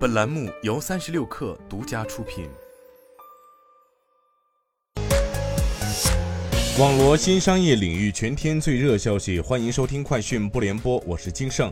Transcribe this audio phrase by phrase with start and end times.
[0.00, 2.48] 本栏目由三十六氪独家出品。
[6.78, 11.70] 网罗新商业领域全天最热消息，欢迎收听快讯不联播，我是金盛。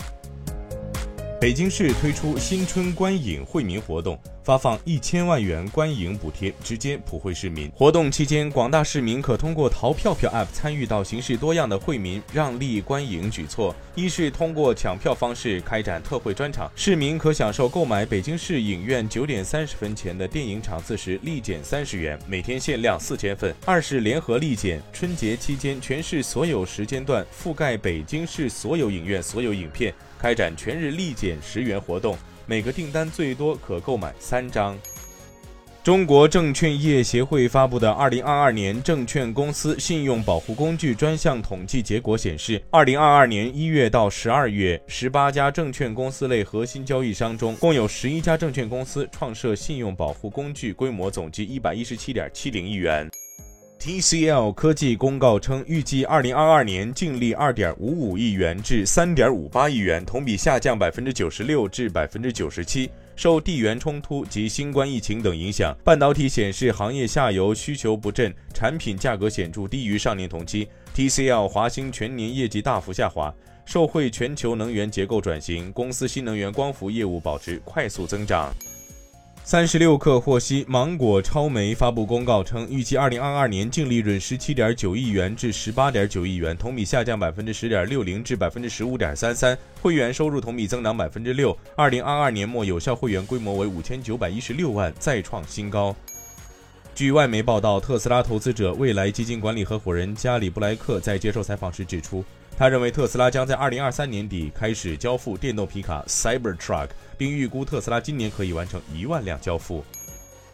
[1.41, 4.21] 北京市推出新春观影惠民活动。
[4.49, 7.71] 发放一千万元观影补贴，直接普惠市民。
[7.73, 13.77] 活动期间，广大市民可通过淘票票 App 参与到形式多样的惠民让利观影举措。
[13.95, 23.55] 一是通过抢票方式开展特惠专场，市民可享受购买北京市影院九点三十分前的电影场次时立减三十元，每天限量四千份。
[23.67, 32.17] 二是联合立减，春节期间全市所有时间段覆盖北京市所有影院所有影片，开展全日立减十元活动。
[32.49, 34.75] 每个订单最多可购买三张。
[35.85, 53.11] 中国证券业协会发布的二零二二年证券公司信用保护工具专项统计结果显示，二零二二年一月到十二月，十八家证券公司类核心交易商中，共有十一家证券公司创设信用保护工具，规模总计一百一十七点七零亿元。
[53.81, 62.91] TCL 科技公告称，预计2022年净利2.55亿元至3.58亿元，同比下降百分之96%至97%。
[63.15, 70.69] 受地缘冲突及新冠疫情等影响，半导体显示行业下游需求不振，产品价格显著低于上年同期。
[70.95, 73.33] TCL 华星全年业绩大幅下滑，
[73.65, 78.53] 受惠全球能源结构转型，公司新能源光伏业务保持快速增长。
[79.51, 91.57] 三十六氪获悉，芒果超媒发布公告称，预计二零二二年净利润十七点九亿元至十八点九亿元，同比下降百分之十点六零至百分之十五点三三，会员收入同比增长百分之六。
[91.75, 95.97] 二零二二年末有效会员规模为五千九百一十六万，再创新高。
[96.95, 102.23] 据外媒报道，特斯拉投资者未来基金管理合伙人加里布莱克在接受采访时指出。
[102.59, 109.85] 他认为特斯拉将在二零二三年底开始交付电动皮卡 Cybertruck，并预估特斯拉今年可以完成一万辆交付。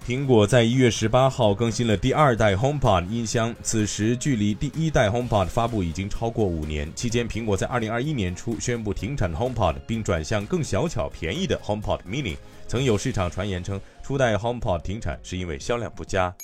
[0.06, 6.94] 苹果在一月十八号更新了第二代 HomePod 音箱，此时距离第一代 HomePod 发布已经超过五年。
[6.94, 12.36] 期间，苹果在二零二一年初宣布停产 HomePod，并转向更小巧便宜的 HomePod Mini。
[12.68, 16.34] 曾有市场传言称，初代 HomePod 停产是因为销量不佳。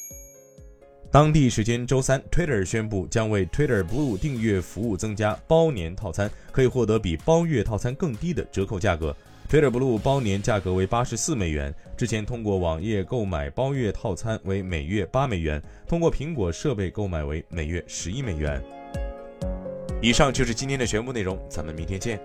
[1.13, 9.15] 当地时间周三，Twitter 宣布将为 Twitter Blue 订阅服务增加包年套餐，可以获得比包月套餐更低的折扣价格。
[9.51, 18.63] Twitter Blue 包年价格为八十四美元，之前通过网页购买包月套餐为每月八美元，通过苹果设备购买为每月十一美元。
[20.01, 22.21] 以上就是今天的全部内容，咱们明天见。